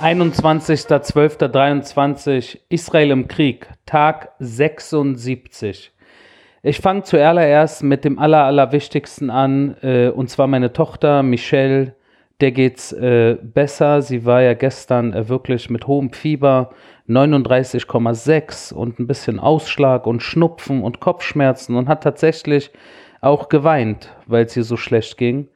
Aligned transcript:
21.12.23 0.00 2.58
Israel 2.70 3.10
im 3.10 3.28
Krieg, 3.28 3.68
Tag 3.84 4.30
76. 4.38 5.92
Ich 6.62 6.80
fange 6.80 7.02
zuallererst 7.02 7.82
mit 7.82 8.06
dem 8.06 8.18
aller, 8.18 8.44
allerwichtigsten 8.44 9.28
an, 9.28 9.76
äh, 9.82 10.08
und 10.08 10.30
zwar 10.30 10.46
meine 10.46 10.72
Tochter 10.72 11.22
Michelle. 11.22 11.94
Der 12.40 12.52
geht's 12.52 12.92
äh, 12.92 13.36
besser. 13.42 14.00
Sie 14.00 14.24
war 14.24 14.40
ja 14.40 14.54
gestern 14.54 15.12
äh, 15.12 15.28
wirklich 15.28 15.68
mit 15.68 15.86
hohem 15.86 16.14
Fieber, 16.14 16.70
39,6 17.06 18.72
und 18.72 19.00
ein 19.00 19.06
bisschen 19.06 19.38
Ausschlag 19.38 20.06
und 20.06 20.22
Schnupfen 20.22 20.82
und 20.82 21.00
Kopfschmerzen 21.00 21.76
und 21.76 21.88
hat 21.88 22.02
tatsächlich 22.02 22.70
auch 23.20 23.50
geweint, 23.50 24.08
weil 24.26 24.46
es 24.46 24.56
ihr 24.56 24.64
so 24.64 24.78
schlecht 24.78 25.18
ging. 25.18 25.48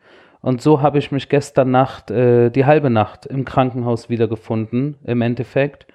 Und 0.45 0.61
so 0.61 0.83
habe 0.83 0.99
ich 0.99 1.11
mich 1.11 1.31
gestern 1.31 1.71
Nacht, 1.71 2.11
äh, 2.11 2.51
die 2.51 2.67
halbe 2.67 2.91
Nacht 2.91 3.25
im 3.25 3.47
Krankenhaus 3.47 4.11
wiedergefunden, 4.11 4.97
im 5.03 5.23
Endeffekt. 5.23 5.87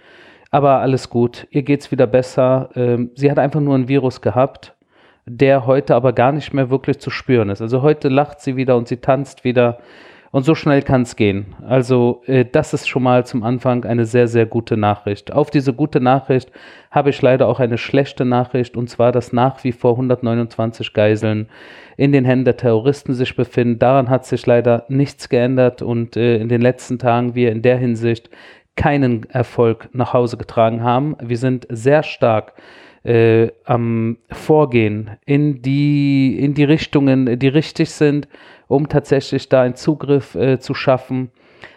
Aber 0.49 0.80
alles 0.80 1.12
gut, 1.12 1.45
ihr 1.52 1.62
geht's 1.62 1.91
wieder 1.91 2.07
besser. 2.07 2.71
Ähm, 2.73 3.12
sie 3.13 3.30
hat 3.30 3.38
einfach 3.38 3.59
nur 3.59 3.76
ein 3.76 3.88
Virus 3.88 4.21
gehabt, 4.21 4.76
der 5.27 5.67
heute 5.67 5.93
aber 5.93 6.13
gar 6.13 6.31
nicht 6.31 6.52
mehr 6.52 6.71
wirklich 6.71 6.98
zu 6.98 7.12
spüren 7.12 7.49
ist. 7.52 7.62
Also 7.62 7.84
heute 7.84 8.09
lacht 8.09 8.41
sie 8.41 8.55
wieder 8.55 8.76
und 8.76 8.88
sie 8.88 8.98
tanzt 8.98 9.43
wieder. 9.43 9.77
Und 10.31 10.43
so 10.43 10.53
schnell 10.53 10.83
kann 10.83 11.01
es 11.01 11.15
gehen. 11.15 11.55
Also 11.65 12.21
äh, 12.27 12.45
das 12.45 12.73
ist 12.73 12.87
schon 12.87 13.01
mal 13.01 13.25
zum 13.25 13.43
Anfang 13.43 13.83
eine 13.85 14.05
sehr, 14.05 14.27
sehr 14.27 14.45
gute 14.45 14.77
Nachricht. 14.77 15.33
Auf 15.33 15.49
diese 15.49 15.73
gute 15.73 15.99
Nachricht 15.99 16.51
habe 16.91 17.09
ich 17.09 17.21
leider 17.21 17.47
auch 17.47 17.59
eine 17.59 17.79
schlechte 17.79 18.25
Nachricht, 18.25 18.77
und 18.77 18.89
zwar, 18.89 19.11
dass 19.11 19.34
nach 19.34 19.63
wie 19.63 19.71
vor 19.71 19.91
129 19.91 20.93
Geiseln 20.93 21.49
in 21.98 22.12
den 22.12 22.26
Händen 22.26 22.45
der 22.45 22.57
Terroristen 22.57 23.13
sich 23.13 23.35
befinden. 23.35 23.79
Daran 23.79 24.09
hat 24.09 24.26
sich 24.26 24.45
leider 24.45 24.85
nichts 24.87 25.29
geändert 25.29 25.81
und 25.81 26.15
äh, 26.15 26.37
in 26.37 26.48
den 26.48 26.61
letzten 26.61 26.99
Tagen 26.99 27.34
wir 27.34 27.51
in 27.51 27.63
der 27.63 27.77
Hinsicht 27.77 28.29
keinen 28.76 29.29
Erfolg 29.32 29.89
nach 29.93 30.13
Hause 30.13 30.37
getragen 30.37 30.84
haben. 30.84 31.17
Wir 31.21 31.37
sind 31.37 31.67
sehr 31.70 32.04
stark 32.04 32.54
äh, 33.10 33.52
am 33.65 34.18
Vorgehen 34.29 35.12
in 35.26 35.62
die, 35.62 36.38
in 36.40 36.54
die 36.54 36.63
Richtungen, 36.63 37.40
die 37.40 37.48
richtig 37.48 37.90
sind 37.91 38.27
um 38.70 38.88
tatsächlich 38.88 39.49
da 39.49 39.63
einen 39.63 39.76
Zugriff 39.76 40.35
äh, 40.35 40.60
zu 40.60 40.74
schaffen. 40.74 41.32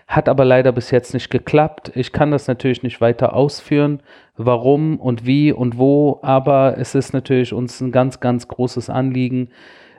Hat 0.07 0.29
aber 0.29 0.45
leider 0.45 0.73
bis 0.73 0.91
jetzt 0.91 1.15
nicht 1.15 1.31
geklappt. 1.31 1.91
Ich 1.95 2.13
kann 2.13 2.31
das 2.31 2.47
natürlich 2.47 2.83
nicht 2.83 3.01
weiter 3.01 3.35
ausführen, 3.35 4.03
warum 4.37 5.01
und 5.01 5.27
wie 5.27 5.53
und 5.53 5.79
wo, 5.79 6.21
aber 6.23 6.77
es 6.79 6.95
ist 6.95 7.15
natürlich 7.15 7.55
uns 7.55 7.81
ein 7.81 7.93
ganz, 7.93 8.21
ganz 8.21 8.47
großes 8.47 8.91
Anliegen. 8.91 9.49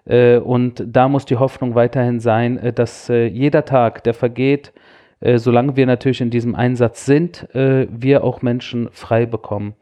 Äh, 0.05 0.37
und 0.37 0.83
da 0.85 1.09
muss 1.09 1.25
die 1.25 1.37
Hoffnung 1.37 1.73
weiterhin 1.73 2.19
sein, 2.19 2.59
äh, 2.59 2.71
dass 2.71 3.09
äh, 3.09 3.25
jeder 3.25 3.65
Tag, 3.65 4.03
der 4.05 4.13
vergeht, 4.13 4.71
solange 5.35 5.77
wir 5.77 5.85
natürlich 5.85 6.19
in 6.19 6.31
diesem 6.31 6.53
Einsatz 6.53 7.05
sind, 7.05 7.47
wir 7.53 8.25
auch 8.25 8.41
Menschen 8.41 8.89
frei 8.91 9.25
bekommen. 9.25 9.73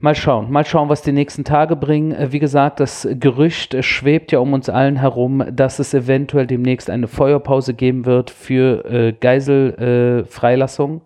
Mal 0.00 0.14
schauen, 0.14 0.52
mal 0.52 0.64
schauen, 0.64 0.88
was 0.88 1.02
die 1.02 1.10
nächsten 1.10 1.42
Tage 1.42 1.74
bringen. 1.74 2.12
Äh, 2.12 2.30
wie 2.30 2.38
gesagt, 2.38 2.78
das 2.78 3.08
Gerücht 3.18 3.84
schwebt 3.84 4.30
ja 4.30 4.38
um 4.38 4.52
uns 4.52 4.68
allen 4.68 4.94
herum, 4.94 5.44
dass 5.50 5.80
es 5.80 5.92
eventuell 5.92 6.46
demnächst 6.46 6.88
eine 6.88 7.08
Feuerpause 7.08 7.74
geben 7.74 8.06
wird 8.06 8.30
für 8.30 8.84
äh, 8.84 9.12
Geiselfreilassung. 9.12 11.00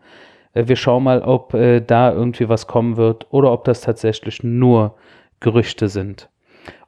Äh, 0.52 0.68
wir 0.68 0.76
schauen 0.76 1.04
mal, 1.04 1.22
ob 1.22 1.54
äh, 1.54 1.80
da 1.80 2.12
irgendwie 2.12 2.50
was 2.50 2.66
kommen 2.66 2.98
wird 2.98 3.26
oder 3.30 3.50
ob 3.52 3.64
das 3.64 3.80
tatsächlich 3.80 4.42
nur 4.44 4.94
Gerüchte 5.40 5.88
sind. 5.88 6.28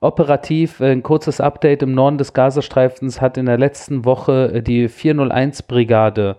Operativ, 0.01 0.81
äh, 0.81 0.93
ein 0.93 1.03
kurzes 1.03 1.41
Update 1.41 1.83
im 1.83 1.95
Norden 1.95 2.19
des 2.19 2.35
Gazastreifens 2.35 3.23
hat 3.23 3.39
in 3.39 3.47
der 3.47 3.57
letzten 3.57 4.05
Woche 4.05 4.53
äh, 4.57 4.63
die 4.63 4.91
401-Brigade 4.91 6.37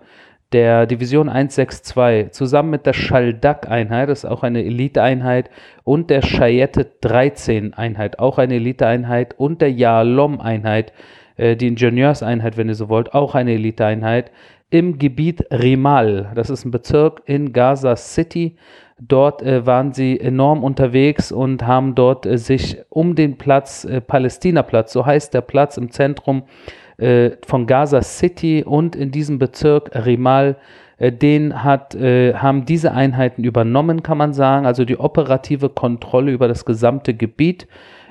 der 0.56 0.86
Division 0.86 1.28
162 1.28 2.32
zusammen 2.32 2.70
mit 2.70 2.86
der 2.86 2.94
Schaldak-Einheit, 2.94 4.08
das 4.08 4.24
ist 4.24 4.30
auch 4.30 4.42
eine 4.42 4.64
Eliteeinheit, 4.64 5.50
und 5.84 6.08
der 6.08 6.22
Chayette 6.22 6.86
13-Einheit, 7.02 8.18
auch 8.18 8.38
eine 8.38 8.54
Eliteeinheit, 8.54 9.34
und 9.36 9.60
der 9.60 9.70
Yalom-Einheit, 9.70 10.94
äh, 11.36 11.56
die 11.56 11.66
Ingenieurseinheit, 11.66 12.56
wenn 12.56 12.68
ihr 12.68 12.74
so 12.74 12.88
wollt, 12.88 13.12
auch 13.12 13.34
eine 13.34 13.52
Eliteeinheit, 13.52 14.30
im 14.70 14.98
Gebiet 14.98 15.44
Rimal, 15.52 16.32
das 16.34 16.48
ist 16.48 16.64
ein 16.64 16.70
Bezirk 16.70 17.20
in 17.26 17.52
Gaza 17.52 17.94
City. 17.94 18.56
Dort 18.98 19.42
äh, 19.42 19.66
waren 19.66 19.92
sie 19.92 20.18
enorm 20.18 20.64
unterwegs 20.64 21.32
und 21.32 21.66
haben 21.66 21.94
dort 21.94 22.24
äh, 22.24 22.38
sich 22.38 22.78
um 22.88 23.14
den 23.14 23.36
Platz, 23.36 23.84
äh, 23.84 24.00
Palästinaplatz, 24.00 24.94
so 24.94 25.04
heißt 25.04 25.34
der 25.34 25.42
Platz 25.42 25.76
im 25.76 25.90
Zentrum, 25.90 26.44
äh, 26.44 26.44
von 26.98 27.66
Gaza 27.66 28.00
City 28.00 28.64
und 28.64 28.96
in 28.96 29.10
diesem 29.10 29.38
Bezirk 29.38 29.90
Rimal, 29.94 30.56
äh, 30.98 31.12
den 31.12 31.62
hat, 31.62 31.94
äh, 31.94 32.34
haben 32.34 32.64
diese 32.64 32.92
Einheiten 32.92 33.44
übernommen, 33.44 34.02
kann 34.02 34.18
man 34.18 34.32
sagen, 34.32 34.66
also 34.66 34.84
die 34.84 34.98
operative 34.98 35.68
Kontrolle 35.68 36.32
über 36.32 36.48
das 36.48 36.64
gesamte 36.64 37.14
Gebiet 37.14 37.66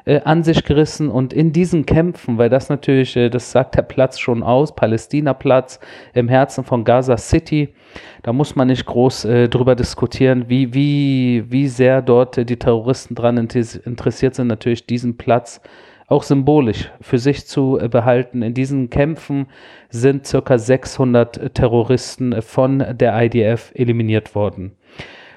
äh, 0.06 0.22
an 0.22 0.44
sich 0.44 0.64
gerissen. 0.64 1.10
Und 1.10 1.34
in 1.34 1.52
diesen 1.52 1.86
Kämpfen, 1.86 2.38
weil 2.38 2.50
das 2.50 2.70
natürlich, 2.70 3.16
äh, 3.16 3.30
das 3.30 3.52
sagt 3.52 3.76
der 3.76 3.82
Platz 3.82 4.20
schon 4.20 4.44
aus, 4.44 4.76
Palästina-Platz 4.76 5.80
im 6.14 6.30
Herzen 6.30 6.64
von 6.64 6.84
Gaza 6.84 7.18
City, 7.18 7.74
da 8.22 8.34
muss 8.34 8.56
man 8.56 8.68
nicht 8.68 8.86
groß 8.86 9.26
äh, 9.26 9.50
drüber 9.50 9.76
diskutieren, 9.76 10.46
wie, 10.48 10.74
wie, 10.74 11.46
wie 11.50 11.68
sehr 11.68 12.04
dort 12.04 12.38
äh, 12.38 12.46
die 12.46 12.58
Terroristen 12.58 13.16
dran 13.16 13.38
interessiert 13.38 14.36
sind, 14.36 14.48
natürlich 14.48 14.86
diesen 14.86 15.18
Platz 15.18 15.60
auch 16.08 16.24
symbolisch 16.24 16.92
für 17.02 17.18
sich 17.18 17.48
zu 17.48 17.80
äh, 17.80 17.88
behalten. 17.88 18.42
In 18.42 18.54
diesen 18.54 18.90
Kämpfen 18.90 19.48
sind 19.90 20.30
ca. 20.30 20.58
600 20.58 21.54
Terroristen 21.54 22.42
von 22.42 22.84
der 22.92 23.22
IDF 23.24 23.72
eliminiert 23.76 24.36
worden. 24.36 24.76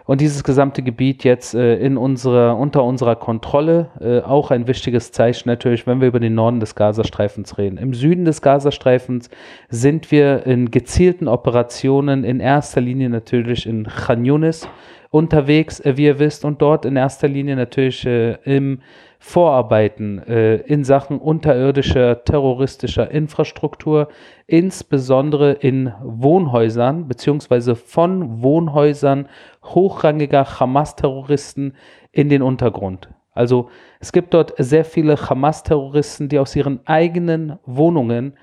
Und 0.08 0.22
dieses 0.22 0.42
gesamte 0.42 0.82
Gebiet 0.82 1.22
jetzt 1.22 1.54
äh, 1.54 1.76
in 1.76 1.98
unserer, 1.98 2.56
unter 2.56 2.82
unserer 2.82 3.14
Kontrolle, 3.14 3.90
äh, 4.00 4.20
auch 4.20 4.50
ein 4.50 4.66
wichtiges 4.66 5.12
Zeichen 5.12 5.50
natürlich, 5.50 5.86
wenn 5.86 6.00
wir 6.00 6.08
über 6.08 6.18
den 6.18 6.34
Norden 6.34 6.60
des 6.60 6.74
Gazastreifens 6.74 7.58
reden. 7.58 7.76
Im 7.76 7.92
Süden 7.92 8.24
des 8.24 8.40
Gazastreifens 8.40 9.28
sind 9.68 10.10
wir 10.10 10.46
in 10.46 10.70
gezielten 10.70 11.28
Operationen, 11.28 12.24
in 12.24 12.40
erster 12.40 12.80
Linie 12.80 13.10
natürlich 13.10 13.66
in 13.66 13.84
Khan 13.84 14.24
Yunis 14.24 14.66
unterwegs, 15.10 15.82
wie 15.84 16.04
ihr 16.04 16.18
wisst, 16.18 16.46
und 16.46 16.62
dort 16.62 16.86
in 16.86 16.96
erster 16.96 17.28
Linie 17.28 17.56
natürlich 17.56 18.06
im 18.06 18.80
Vorarbeiten 19.20 20.20
äh, 20.20 20.56
in 20.56 20.84
Sachen 20.84 21.18
unterirdischer 21.18 22.24
terroristischer 22.24 23.10
Infrastruktur, 23.10 24.08
insbesondere 24.46 25.52
in 25.52 25.92
Wohnhäusern 26.02 27.08
beziehungsweise 27.08 27.74
von 27.74 28.42
Wohnhäusern 28.42 29.28
hochrangiger 29.64 30.60
Hamas-Terroristen 30.60 31.74
in 32.12 32.28
den 32.28 32.42
Untergrund. 32.42 33.08
Also 33.32 33.70
es 33.98 34.12
gibt 34.12 34.34
dort 34.34 34.54
sehr 34.56 34.84
viele 34.84 35.16
Hamas-Terroristen, 35.16 36.28
die 36.28 36.38
aus 36.38 36.54
ihren 36.54 36.80
eigenen 36.86 37.58
Wohnungen, 37.66 38.34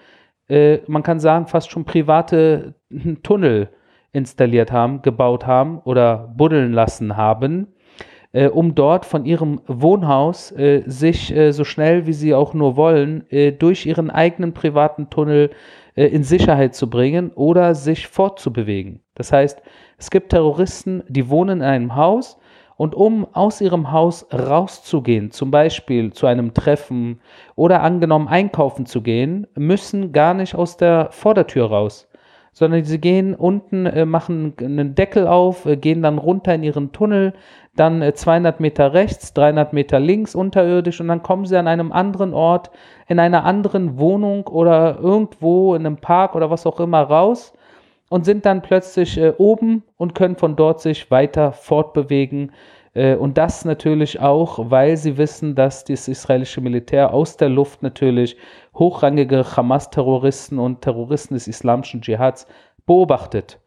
äh, 0.49 0.79
man 0.87 1.03
kann 1.03 1.21
sagen, 1.21 1.47
fast 1.47 1.71
schon 1.71 1.85
private 1.85 2.75
Tunnel 3.23 3.69
installiert 4.11 4.73
haben, 4.73 5.01
gebaut 5.01 5.47
haben 5.47 5.79
oder 5.79 6.33
buddeln 6.35 6.73
lassen 6.73 7.15
haben 7.15 7.74
äh, 8.35 8.49
um 8.49 8.75
dort 8.75 9.05
von 9.05 9.25
ihrem 9.25 9.61
Wohnhaus 9.65 10.51
äh, 10.51 10.83
sich 10.85 11.33
äh, 11.33 11.53
so 11.53 11.63
schnell 11.63 12.05
wie 12.05 12.11
sie 12.11 12.33
auch 12.33 12.53
nur 12.53 12.75
wollen 12.75 13.23
äh, 13.31 13.53
durch 13.53 13.85
ihren 13.85 14.09
eigenen 14.09 14.53
privaten 14.53 15.09
Tunnel 15.09 15.51
äh, 15.95 16.07
in 16.07 16.23
Sicherheit 16.23 16.75
zu 16.75 16.89
bringen 16.89 17.31
oder 17.33 17.73
sich 17.75 18.07
fortzubewegen. 18.07 18.99
Das 19.15 19.31
heißt, 19.31 19.61
es 19.97 20.09
gibt 20.09 20.31
Terroristen, 20.31 21.01
die 21.07 21.29
wohnen 21.29 21.61
in 21.61 21.65
einem 21.65 21.95
Haus 21.95 22.37
und 22.75 22.93
um 22.93 23.25
aus 23.33 23.61
ihrem 23.61 23.93
Haus 23.93 24.27
rauszugehen, 24.33 25.31
zum 25.31 25.49
Beispiel 25.49 26.11
zu 26.11 26.27
einem 26.27 26.53
Treffen 26.53 27.21
oder 27.55 27.83
angenommen 27.83 28.27
einkaufen 28.27 28.85
zu 28.85 29.01
gehen, 29.01 29.47
müssen 29.55 30.11
gar 30.11 30.33
nicht 30.33 30.55
aus 30.55 30.75
der 30.75 31.07
Vordertür 31.11 31.67
raus 31.67 32.09
sondern 32.57 32.85
sie 32.85 32.99
gehen 32.99 33.35
unten, 33.35 34.09
machen 34.09 34.53
einen 34.61 34.95
Deckel 34.95 35.27
auf, 35.27 35.67
gehen 35.81 36.01
dann 36.01 36.17
runter 36.17 36.55
in 36.55 36.63
ihren 36.63 36.93
Tunnel, 36.93 37.33
dann 37.75 38.03
200 38.13 38.59
äh, 38.59 38.61
Meter 38.61 38.93
rechts, 38.93 39.33
300 39.33 39.73
Meter 39.73 39.99
links 39.99 40.35
unterirdisch 40.35 41.01
und 41.01 41.07
dann 41.07 41.23
kommen 41.23 41.45
sie 41.45 41.57
an 41.57 41.67
einem 41.67 41.91
anderen 41.91 42.33
Ort, 42.33 42.71
in 43.07 43.19
einer 43.19 43.43
anderen 43.43 43.99
Wohnung 43.99 44.47
oder 44.47 44.97
irgendwo 44.99 45.75
in 45.75 45.85
einem 45.85 45.97
Park 45.97 46.35
oder 46.35 46.49
was 46.49 46.65
auch 46.65 46.79
immer 46.79 47.01
raus 47.01 47.53
und 48.09 48.25
sind 48.25 48.45
dann 48.45 48.61
plötzlich 48.61 49.17
äh, 49.17 49.33
oben 49.37 49.83
und 49.97 50.15
können 50.15 50.35
von 50.37 50.55
dort 50.55 50.81
sich 50.81 51.11
weiter 51.11 51.51
fortbewegen. 51.51 52.51
Äh, 52.93 53.15
und 53.15 53.37
das 53.37 53.65
natürlich 53.65 54.19
auch, 54.19 54.71
weil 54.71 54.95
sie 54.95 55.17
wissen, 55.17 55.55
dass 55.55 55.83
das 55.83 56.07
israelische 56.07 56.61
Militär 56.61 57.13
aus 57.13 57.37
der 57.37 57.49
Luft 57.49 57.83
natürlich 57.83 58.37
hochrangige 58.73 59.43
Hamas-Terroristen 59.55 60.59
und 60.59 60.81
Terroristen 60.81 61.33
des 61.33 61.47
islamischen 61.47 62.01
Dschihads 62.01 62.47
beobachtet 62.85 63.59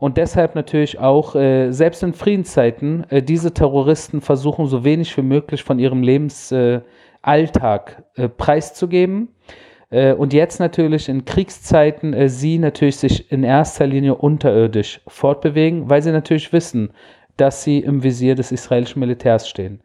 und 0.00 0.16
deshalb 0.16 0.54
natürlich 0.54 0.98
auch, 0.98 1.34
äh, 1.34 1.70
selbst 1.72 2.02
in 2.02 2.14
Friedenszeiten, 2.14 3.04
äh, 3.10 3.22
diese 3.22 3.52
Terroristen 3.52 4.22
versuchen, 4.22 4.66
so 4.66 4.82
wenig 4.82 5.14
wie 5.16 5.22
möglich 5.22 5.62
von 5.62 5.78
ihrem 5.78 6.02
Lebensalltag 6.02 8.02
äh, 8.16 8.28
preiszugeben. 8.28 9.28
Äh, 9.90 10.14
und 10.14 10.32
jetzt 10.32 10.58
natürlich 10.58 11.10
in 11.10 11.26
Kriegszeiten 11.26 12.14
äh, 12.14 12.30
sie 12.30 12.58
natürlich 12.58 12.96
sich 12.96 13.30
in 13.30 13.44
erster 13.44 13.86
Linie 13.86 14.14
unterirdisch 14.14 15.02
fortbewegen, 15.06 15.90
weil 15.90 16.00
sie 16.00 16.12
natürlich 16.12 16.50
wissen, 16.52 16.92
dass 17.36 17.62
sie 17.62 17.80
im 17.80 18.02
Visier 18.02 18.34
des 18.34 18.52
israelischen 18.52 19.00
Militärs 19.00 19.48
stehen. 19.48 19.82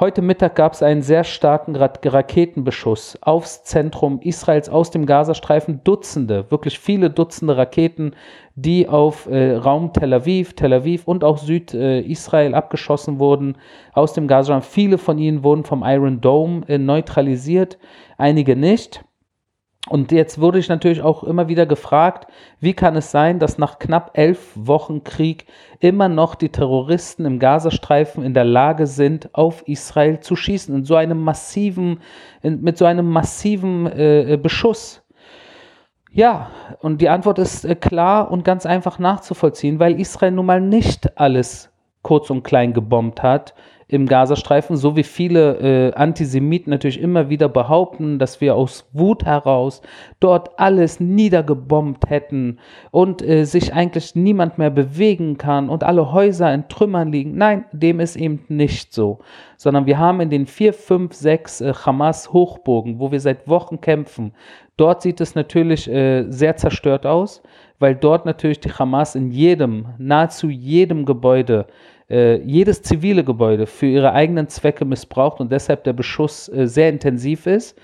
Heute 0.00 0.22
Mittag 0.22 0.56
gab 0.56 0.72
es 0.72 0.82
einen 0.82 1.02
sehr 1.02 1.24
starken 1.24 1.76
Raketenbeschuss 1.76 3.18
aufs 3.20 3.64
Zentrum 3.64 4.18
Israels 4.22 4.70
aus 4.70 4.90
dem 4.90 5.04
Gazastreifen. 5.04 5.84
Dutzende, 5.84 6.50
wirklich 6.50 6.78
viele 6.78 7.10
Dutzende 7.10 7.58
Raketen, 7.58 8.16
die 8.54 8.88
auf 8.88 9.26
äh, 9.26 9.56
Raum 9.56 9.92
Tel 9.92 10.14
Aviv, 10.14 10.54
Tel 10.54 10.72
Aviv 10.72 11.06
und 11.06 11.22
auch 11.22 11.36
Südisrael 11.36 12.52
äh, 12.52 12.56
abgeschossen 12.56 13.18
wurden 13.18 13.58
aus 13.92 14.14
dem 14.14 14.26
Gazastreifen. 14.26 14.70
Viele 14.70 14.96
von 14.96 15.18
ihnen 15.18 15.44
wurden 15.44 15.64
vom 15.64 15.82
Iron 15.84 16.22
Dome 16.22 16.66
äh, 16.66 16.78
neutralisiert, 16.78 17.76
einige 18.16 18.56
nicht. 18.56 19.04
Und 19.88 20.12
jetzt 20.12 20.40
wurde 20.40 20.58
ich 20.58 20.68
natürlich 20.68 21.00
auch 21.00 21.24
immer 21.24 21.48
wieder 21.48 21.64
gefragt, 21.64 22.30
wie 22.60 22.74
kann 22.74 22.96
es 22.96 23.10
sein, 23.10 23.38
dass 23.38 23.56
nach 23.56 23.78
knapp 23.78 24.10
elf 24.12 24.52
Wochen 24.54 25.04
Krieg 25.04 25.46
immer 25.78 26.08
noch 26.08 26.34
die 26.34 26.50
Terroristen 26.50 27.24
im 27.24 27.38
Gazastreifen 27.38 28.22
in 28.22 28.34
der 28.34 28.44
Lage 28.44 28.86
sind, 28.86 29.34
auf 29.34 29.66
Israel 29.66 30.20
zu 30.20 30.36
schießen, 30.36 30.74
in 30.74 30.84
so 30.84 30.96
einem 30.96 31.22
massiven, 31.22 32.00
in, 32.42 32.60
mit 32.60 32.76
so 32.76 32.84
einem 32.84 33.08
massiven 33.08 33.86
äh, 33.86 34.38
Beschuss. 34.40 35.02
Ja, 36.12 36.50
und 36.80 37.00
die 37.00 37.08
Antwort 37.08 37.38
ist 37.38 37.64
äh, 37.64 37.74
klar 37.74 38.30
und 38.30 38.44
ganz 38.44 38.66
einfach 38.66 38.98
nachzuvollziehen, 38.98 39.78
weil 39.78 39.98
Israel 39.98 40.32
nun 40.32 40.46
mal 40.46 40.60
nicht 40.60 41.18
alles 41.18 41.70
kurz 42.02 42.28
und 42.28 42.42
klein 42.42 42.74
gebombt 42.74 43.22
hat, 43.22 43.54
im 43.90 44.06
Gazastreifen, 44.06 44.76
so 44.76 44.94
wie 44.94 45.02
viele 45.02 45.90
äh, 45.90 45.94
Antisemiten 45.94 46.70
natürlich 46.70 47.00
immer 47.00 47.28
wieder 47.28 47.48
behaupten, 47.48 48.20
dass 48.20 48.40
wir 48.40 48.54
aus 48.54 48.88
Wut 48.92 49.24
heraus 49.24 49.82
dort 50.20 50.58
alles 50.60 51.00
niedergebombt 51.00 52.08
hätten 52.08 52.58
und 52.92 53.20
äh, 53.20 53.44
sich 53.44 53.74
eigentlich 53.74 54.14
niemand 54.14 54.58
mehr 54.58 54.70
bewegen 54.70 55.38
kann 55.38 55.68
und 55.68 55.82
alle 55.82 56.12
Häuser 56.12 56.54
in 56.54 56.68
Trümmern 56.68 57.10
liegen. 57.10 57.36
Nein, 57.36 57.64
dem 57.72 57.98
ist 57.98 58.14
eben 58.16 58.44
nicht 58.48 58.94
so, 58.94 59.18
sondern 59.56 59.86
wir 59.86 59.98
haben 59.98 60.20
in 60.20 60.30
den 60.30 60.46
vier, 60.46 60.72
fünf, 60.72 61.12
sechs 61.12 61.60
äh, 61.60 61.72
Hamas-Hochburgen, 61.74 63.00
wo 63.00 63.10
wir 63.10 63.20
seit 63.20 63.48
Wochen 63.48 63.80
kämpfen, 63.80 64.32
dort 64.76 65.02
sieht 65.02 65.20
es 65.20 65.34
natürlich 65.34 65.90
äh, 65.90 66.30
sehr 66.30 66.56
zerstört 66.56 67.06
aus, 67.06 67.42
weil 67.80 67.96
dort 67.96 68.24
natürlich 68.24 68.60
die 68.60 68.72
Hamas 68.72 69.16
in 69.16 69.32
jedem, 69.32 69.86
nahezu 69.98 70.48
jedem 70.48 71.04
Gebäude 71.06 71.66
äh, 72.10 72.36
jedes 72.42 72.82
zivile 72.82 73.24
Gebäude 73.24 73.66
für 73.66 73.86
ihre 73.86 74.12
eigenen 74.12 74.48
Zwecke 74.48 74.84
missbraucht 74.84 75.40
und 75.40 75.52
deshalb 75.52 75.84
der 75.84 75.92
Beschuss 75.92 76.48
äh, 76.48 76.66
sehr 76.66 76.88
intensiv 76.88 77.46
ist. 77.46 77.78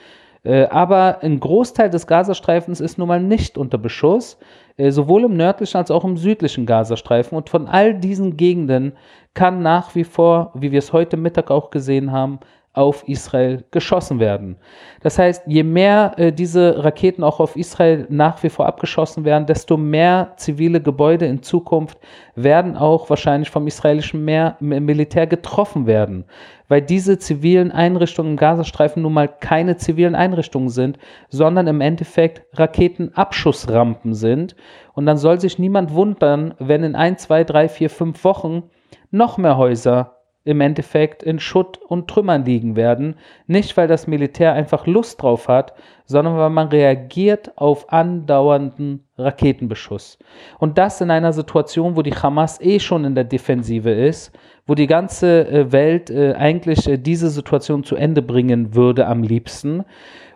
Äh, 0.46 0.66
aber 0.66 1.22
ein 1.22 1.40
Großteil 1.40 1.90
des 1.90 2.06
Gazastreifens 2.06 2.80
ist 2.80 2.98
nun 2.98 3.08
mal 3.08 3.20
nicht 3.20 3.58
unter 3.58 3.78
Beschuss, 3.78 4.38
äh, 4.76 4.90
sowohl 4.90 5.24
im 5.24 5.36
nördlichen 5.36 5.76
als 5.78 5.90
auch 5.90 6.04
im 6.04 6.16
südlichen 6.16 6.66
Gazastreifen. 6.66 7.36
Und 7.36 7.48
von 7.50 7.66
all 7.66 7.94
diesen 7.94 8.36
Gegenden 8.36 8.92
kann 9.34 9.62
nach 9.62 9.94
wie 9.94 10.04
vor, 10.04 10.52
wie 10.54 10.70
wir 10.72 10.78
es 10.78 10.92
heute 10.92 11.16
Mittag 11.16 11.50
auch 11.50 11.70
gesehen 11.70 12.12
haben, 12.12 12.38
auf 12.76 13.08
Israel 13.08 13.64
geschossen 13.70 14.20
werden. 14.20 14.56
Das 15.00 15.18
heißt, 15.18 15.44
je 15.46 15.62
mehr 15.62 16.12
äh, 16.18 16.30
diese 16.30 16.84
Raketen 16.84 17.24
auch 17.24 17.40
auf 17.40 17.56
Israel 17.56 18.06
nach 18.10 18.42
wie 18.42 18.50
vor 18.50 18.66
abgeschossen 18.66 19.24
werden, 19.24 19.46
desto 19.46 19.78
mehr 19.78 20.34
zivile 20.36 20.82
Gebäude 20.82 21.24
in 21.24 21.42
Zukunft 21.42 21.98
werden 22.34 22.76
auch 22.76 23.08
wahrscheinlich 23.08 23.50
vom 23.50 23.66
israelischen 23.66 24.24
Meer, 24.26 24.56
Militär 24.60 25.26
getroffen 25.26 25.86
werden, 25.86 26.26
weil 26.68 26.82
diese 26.82 27.18
zivilen 27.18 27.72
Einrichtungen 27.72 28.32
im 28.32 28.36
Gazastreifen 28.36 29.02
nun 29.02 29.14
mal 29.14 29.28
keine 29.28 29.78
zivilen 29.78 30.14
Einrichtungen 30.14 30.68
sind, 30.68 30.98
sondern 31.30 31.68
im 31.68 31.80
Endeffekt 31.80 32.42
Raketenabschussrampen 32.58 34.12
sind. 34.12 34.54
Und 34.92 35.06
dann 35.06 35.16
soll 35.16 35.40
sich 35.40 35.58
niemand 35.58 35.94
wundern, 35.94 36.54
wenn 36.58 36.84
in 36.84 36.94
ein, 36.94 37.16
zwei, 37.16 37.42
drei, 37.42 37.70
vier, 37.70 37.88
fünf 37.88 38.22
Wochen 38.22 38.64
noch 39.10 39.38
mehr 39.38 39.56
Häuser 39.56 40.15
im 40.46 40.60
Endeffekt 40.60 41.24
in 41.24 41.40
Schutt 41.40 41.78
und 41.88 42.08
Trümmern 42.08 42.44
liegen 42.44 42.76
werden. 42.76 43.16
Nicht, 43.48 43.76
weil 43.76 43.88
das 43.88 44.06
Militär 44.06 44.52
einfach 44.52 44.86
Lust 44.86 45.20
drauf 45.20 45.48
hat, 45.48 45.74
sondern 46.04 46.38
weil 46.38 46.50
man 46.50 46.68
reagiert 46.68 47.52
auf 47.56 47.92
andauernden 47.92 49.02
Raketenbeschuss. 49.18 50.18
Und 50.58 50.78
das 50.78 51.00
in 51.00 51.10
einer 51.10 51.32
Situation, 51.32 51.96
wo 51.96 52.02
die 52.02 52.14
Hamas 52.14 52.60
eh 52.60 52.78
schon 52.78 53.04
in 53.04 53.16
der 53.16 53.24
Defensive 53.24 53.90
ist, 53.90 54.32
wo 54.68 54.76
die 54.76 54.86
ganze 54.86 55.48
äh, 55.48 55.72
Welt 55.72 56.10
äh, 56.10 56.34
eigentlich 56.34 56.88
äh, 56.88 56.96
diese 56.96 57.28
Situation 57.28 57.82
zu 57.82 57.96
Ende 57.96 58.22
bringen 58.22 58.74
würde 58.76 59.08
am 59.08 59.24
liebsten 59.24 59.84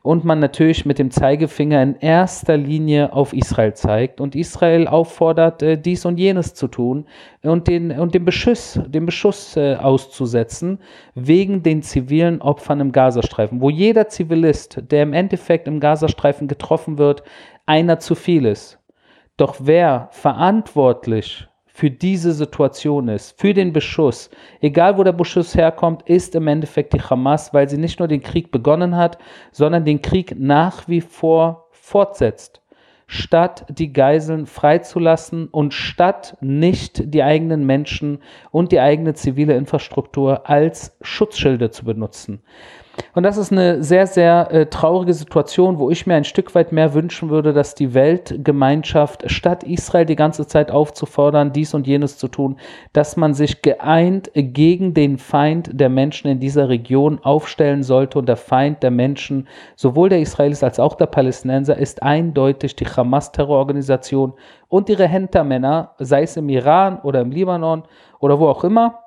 und 0.03 0.25
man 0.25 0.39
natürlich 0.39 0.87
mit 0.87 0.99
dem 0.99 1.11
Zeigefinger 1.11 1.83
in 1.83 1.97
erster 1.97 2.57
Linie 2.57 3.13
auf 3.13 3.33
Israel 3.33 3.75
zeigt 3.75 4.21
und 4.21 4.35
Israel 4.35 4.89
auffordert, 4.89 5.63
äh, 5.63 5.77
dies 5.77 6.07
und 6.07 6.19
jenes 6.19 6.55
zu 6.55 6.69
tun 6.69 7.07
und 7.43 7.69
den, 7.69 7.93
und 7.93 8.15
den 8.15 8.25
Beschuss, 8.25 8.81
den 8.87 9.07
Beschuss 9.07 9.57
äh, 9.57 9.77
auszusetzen 9.77 10.79
wegen 11.15 11.63
den 11.63 11.83
zivilen 11.83 12.41
Opfern 12.41 12.81
im 12.81 12.93
Gazastreifen, 12.93 13.61
wo 13.61 13.69
jeder 13.69 14.09
Zivilist, 14.09 14.83
der 14.91 15.03
im 15.03 15.13
Endeffekt 15.13 15.69
im 15.69 15.81
Gazastreifen 15.81 16.49
getroffen 16.49 16.97
wird, 16.97 17.23
einer 17.67 17.99
zu 17.99 18.15
viel 18.15 18.47
ist. 18.47 18.79
Doch 19.37 19.57
wer 19.61 20.09
verantwortlich 20.13 21.50
für 21.81 21.91
diese 21.91 22.33
Situation 22.35 23.09
ist, 23.09 23.41
für 23.41 23.55
den 23.55 23.73
Beschuss, 23.73 24.29
egal 24.61 24.99
wo 24.99 25.03
der 25.03 25.13
Beschuss 25.15 25.55
herkommt, 25.55 26.03
ist 26.03 26.35
im 26.35 26.47
Endeffekt 26.47 26.93
die 26.93 27.01
Hamas, 27.01 27.55
weil 27.55 27.71
sie 27.71 27.79
nicht 27.79 28.01
nur 28.01 28.07
den 28.07 28.21
Krieg 28.21 28.51
begonnen 28.51 28.97
hat, 28.97 29.17
sondern 29.51 29.87
den 29.87 30.03
Krieg 30.03 30.39
nach 30.39 30.89
wie 30.89 31.01
vor 31.01 31.69
fortsetzt. 31.71 32.61
Statt 33.07 33.65
die 33.71 33.95
Geiseln 33.95 34.45
freizulassen 34.45 35.49
und 35.49 35.73
statt 35.73 36.37
nicht 36.43 37.15
die 37.15 37.23
eigenen 37.23 37.65
Menschen 37.65 38.19
und 38.51 38.73
die 38.73 38.81
eigene 38.81 39.15
zivile 39.15 39.57
Infrastruktur 39.57 40.51
als 40.51 40.99
Schutzschilde 41.01 41.71
zu 41.71 41.87
benutzen. 41.87 42.43
Und 43.15 43.25
das 43.25 43.37
ist 43.37 43.51
eine 43.51 43.83
sehr, 43.83 44.07
sehr 44.07 44.51
äh, 44.53 44.67
traurige 44.67 45.15
Situation, 45.15 45.79
wo 45.79 45.91
ich 45.91 46.07
mir 46.07 46.15
ein 46.15 46.25
Stück 46.25 46.55
weit 46.55 46.73
mehr 46.73 46.95
wünschen 46.95 47.31
würde, 47.31 47.53
dass 47.53 47.75
die 47.75 47.95
Weltgemeinschaft, 47.95 49.31
statt 49.31 49.65
Israel 49.65 50.07
die 50.07 50.17
ganze 50.17 50.47
Zeit 50.47 50.71
aufzufordern, 50.71 51.53
dies 51.53 51.75
und 51.75 51.87
jenes 51.87 52.19
zu 52.19 52.29
tun, 52.29 52.57
dass 52.93 53.17
man 53.17 53.35
sich 53.35 53.63
geeint 53.63 54.31
gegen 54.35 54.95
den 54.95 55.19
Feind 55.19 55.71
der 55.73 55.89
Menschen 55.89 56.31
in 56.31 56.41
dieser 56.41 56.69
Region 56.69 57.19
aufstellen 57.23 57.83
sollte. 57.83 58.19
Und 58.19 58.29
der 58.29 58.37
Feind 58.37 58.83
der 58.83 58.91
Menschen, 58.91 59.49
sowohl 59.77 60.09
der 60.09 60.21
Israelis 60.21 60.63
als 60.63 60.79
auch 60.79 60.95
der 60.95 61.07
Palästinenser, 61.07 61.77
ist 61.77 62.03
eindeutig 62.03 62.77
die 62.77 62.87
Hamas-Terrororganisation 62.87 64.35
und 64.69 64.89
ihre 64.89 65.09
Hintermänner, 65.09 65.95
sei 65.99 66.23
es 66.23 66.37
im 66.37 66.49
Iran 66.49 67.01
oder 67.01 67.21
im 67.21 67.33
Libanon 67.33 67.83
oder 68.21 68.39
wo 68.39 68.49
auch 68.49 68.65
immer. 68.65 69.01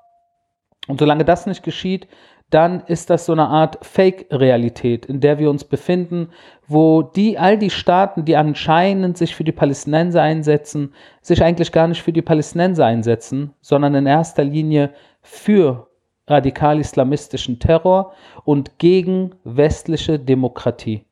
Und 0.87 0.99
solange 0.99 1.23
das 1.23 1.45
nicht 1.45 1.63
geschieht, 1.63 2.07
dann 2.53 2.81
ist 2.87 3.09
das 3.09 3.25
so 3.25 3.31
eine 3.33 3.47
Art 3.47 3.83
Fake-Realität, 3.83 5.05
in 5.05 5.19
der 5.19 5.39
wir 5.39 5.49
uns 5.49 5.63
befinden, 5.63 6.29
wo 6.67 7.01
die, 7.01 7.37
all 7.37 7.57
die 7.57 7.69
Staaten, 7.69 8.25
die 8.25 8.35
anscheinend 8.35 9.17
sich 9.17 9.35
für 9.35 9.43
die 9.43 9.51
Palästinenser 9.51 10.21
einsetzen, 10.21 10.93
sich 11.21 11.43
eigentlich 11.43 11.71
gar 11.71 11.87
nicht 11.87 12.01
für 12.01 12.13
die 12.13 12.21
Palästinenser 12.21 12.85
einsetzen, 12.85 13.53
sondern 13.61 13.95
in 13.95 14.05
erster 14.05 14.43
Linie 14.43 14.91
für 15.21 15.87
radikal-islamistischen 16.27 17.59
Terror 17.59 18.13
und 18.45 18.77
gegen 18.77 19.35
westliche 19.43 20.19
Demokratie. 20.19 21.05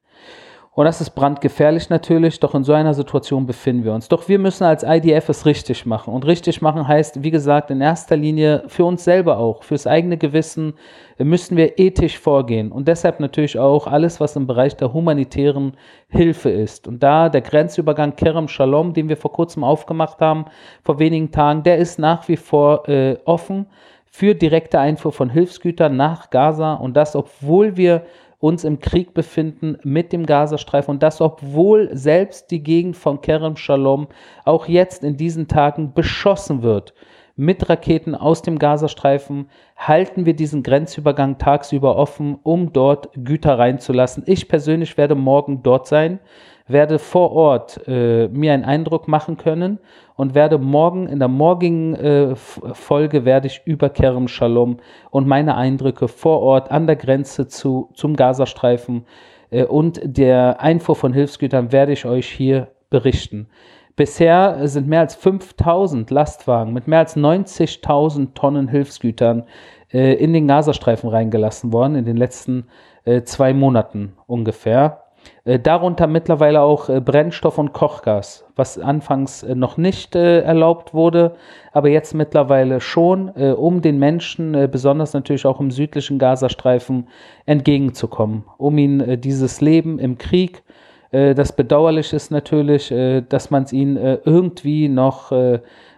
Und 0.73 0.85
das 0.85 1.01
ist 1.01 1.09
brandgefährlich 1.09 1.89
natürlich, 1.89 2.39
doch 2.39 2.55
in 2.55 2.63
so 2.63 2.71
einer 2.71 2.93
Situation 2.93 3.45
befinden 3.45 3.83
wir 3.83 3.93
uns. 3.93 4.07
Doch 4.07 4.29
wir 4.29 4.39
müssen 4.39 4.63
als 4.63 4.83
IDF 4.83 5.27
es 5.27 5.45
richtig 5.45 5.85
machen. 5.85 6.13
Und 6.13 6.25
richtig 6.25 6.61
machen 6.61 6.87
heißt, 6.87 7.23
wie 7.23 7.31
gesagt, 7.31 7.71
in 7.71 7.81
erster 7.81 8.15
Linie 8.15 8.63
für 8.67 8.85
uns 8.85 9.03
selber 9.03 9.37
auch, 9.37 9.63
fürs 9.63 9.85
eigene 9.85 10.17
Gewissen 10.17 10.75
müssen 11.17 11.57
wir 11.57 11.77
ethisch 11.77 12.17
vorgehen. 12.17 12.71
Und 12.71 12.87
deshalb 12.87 13.19
natürlich 13.19 13.59
auch 13.59 13.85
alles, 13.85 14.21
was 14.21 14.37
im 14.37 14.47
Bereich 14.47 14.77
der 14.77 14.93
humanitären 14.93 15.73
Hilfe 16.07 16.49
ist. 16.49 16.87
Und 16.87 17.03
da 17.03 17.27
der 17.27 17.41
Grenzübergang 17.41 18.15
Kerem 18.15 18.47
Shalom, 18.47 18.93
den 18.93 19.09
wir 19.09 19.17
vor 19.17 19.33
kurzem 19.33 19.65
aufgemacht 19.65 20.21
haben, 20.21 20.45
vor 20.83 20.99
wenigen 20.99 21.31
Tagen, 21.31 21.63
der 21.63 21.79
ist 21.79 21.99
nach 21.99 22.29
wie 22.29 22.37
vor 22.37 22.87
äh, 22.87 23.17
offen 23.25 23.67
für 24.05 24.35
direkte 24.35 24.79
Einfuhr 24.79 25.11
von 25.11 25.29
Hilfsgütern 25.29 25.97
nach 25.97 26.29
Gaza. 26.29 26.75
Und 26.75 26.95
das, 26.95 27.13
obwohl 27.13 27.75
wir 27.75 28.03
uns 28.41 28.65
im 28.65 28.79
Krieg 28.79 29.13
befinden 29.13 29.77
mit 29.83 30.11
dem 30.11 30.25
Gazastreifen 30.25 30.95
und 30.95 31.03
das, 31.03 31.21
obwohl 31.21 31.89
selbst 31.93 32.51
die 32.51 32.61
Gegend 32.61 32.97
von 32.97 33.21
Kerem 33.21 33.55
Shalom 33.55 34.07
auch 34.43 34.67
jetzt 34.67 35.05
in 35.05 35.15
diesen 35.15 35.47
Tagen 35.47 35.93
beschossen 35.93 36.61
wird 36.61 36.93
mit 37.37 37.69
Raketen 37.69 38.13
aus 38.13 38.41
dem 38.41 38.59
Gazastreifen, 38.59 39.49
halten 39.77 40.25
wir 40.25 40.35
diesen 40.35 40.63
Grenzübergang 40.63 41.37
tagsüber 41.37 41.95
offen, 41.95 42.37
um 42.43 42.73
dort 42.73 43.09
Güter 43.15 43.57
reinzulassen. 43.57 44.23
Ich 44.27 44.47
persönlich 44.47 44.97
werde 44.97 45.15
morgen 45.15 45.63
dort 45.63 45.87
sein 45.87 46.19
werde 46.67 46.99
vor 46.99 47.31
Ort 47.31 47.81
äh, 47.87 48.27
mir 48.27 48.53
einen 48.53 48.63
Eindruck 48.63 49.07
machen 49.07 49.37
können 49.37 49.79
und 50.15 50.35
werde 50.35 50.57
morgen 50.57 51.07
in 51.07 51.19
der 51.19 51.27
morgigen 51.27 51.95
äh, 51.95 52.35
Folge 52.35 53.25
werde 53.25 53.47
ich 53.47 53.61
über 53.65 53.89
Kerem 53.89 54.27
Shalom 54.27 54.77
und 55.09 55.27
meine 55.27 55.55
Eindrücke 55.55 56.07
vor 56.07 56.41
Ort 56.41 56.71
an 56.71 56.87
der 56.87 56.95
Grenze 56.95 57.47
zu, 57.47 57.89
zum 57.93 58.15
Gazastreifen 58.15 59.05
äh, 59.49 59.65
und 59.65 59.99
der 60.03 60.61
Einfuhr 60.61 60.95
von 60.95 61.13
Hilfsgütern 61.13 61.71
werde 61.71 61.93
ich 61.93 62.05
euch 62.05 62.27
hier 62.27 62.67
berichten. 62.89 63.47
Bisher 63.95 64.67
sind 64.67 64.87
mehr 64.87 65.01
als 65.01 65.15
5000 65.15 66.09
Lastwagen 66.09 66.73
mit 66.73 66.87
mehr 66.87 66.99
als 66.99 67.17
90.000 67.17 68.33
Tonnen 68.33 68.67
Hilfsgütern 68.67 69.43
äh, 69.91 70.13
in 70.13 70.33
den 70.33 70.47
Gazastreifen 70.47 71.09
reingelassen 71.09 71.73
worden 71.73 71.95
in 71.95 72.05
den 72.05 72.17
letzten 72.17 72.67
äh, 73.03 73.23
zwei 73.23 73.53
Monaten 73.53 74.13
ungefähr. 74.27 75.03
Äh, 75.43 75.59
darunter 75.59 76.05
mittlerweile 76.05 76.61
auch 76.61 76.87
äh, 76.87 77.01
Brennstoff 77.01 77.57
und 77.57 77.73
Kochgas, 77.73 78.45
was 78.55 78.77
anfangs 78.77 79.41
äh, 79.41 79.55
noch 79.55 79.77
nicht 79.77 80.15
erlaubt 80.15 80.93
wurde, 80.93 81.35
aber 81.71 81.89
jetzt 81.89 82.13
mittlerweile 82.13 82.79
schon, 82.81 83.29
um 83.29 83.81
den 83.81 83.97
Menschen, 83.97 84.69
besonders 84.69 85.13
natürlich 85.13 85.45
auch 85.45 85.59
im 85.61 85.71
südlichen 85.71 86.19
Gazastreifen, 86.19 87.07
entgegenzukommen, 87.45 88.43
um 88.57 88.77
ihnen 88.77 89.21
dieses 89.21 89.61
Leben 89.61 89.97
im 89.97 90.17
Krieg, 90.17 90.63
das 91.11 91.53
bedauerlich 91.53 92.11
ist 92.11 92.29
natürlich, 92.29 92.93
dass 93.29 93.51
man 93.51 93.63
es 93.63 93.71
ihnen 93.71 93.95
irgendwie 94.25 94.89
noch 94.89 95.31